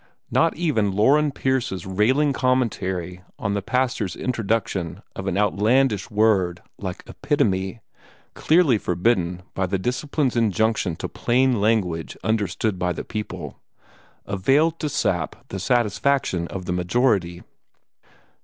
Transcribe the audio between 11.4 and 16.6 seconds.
language understood of the people availed to sap the satisfaction